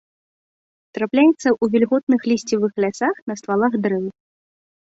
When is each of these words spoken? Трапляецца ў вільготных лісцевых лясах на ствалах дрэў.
Трапляецца 0.97 1.29
ў 1.33 1.65
вільготных 1.75 2.21
лісцевых 2.31 2.73
лясах 2.85 3.15
на 3.33 3.37
ствалах 3.43 3.73
дрэў. 3.85 4.05